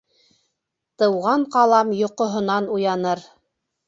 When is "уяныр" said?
2.77-3.23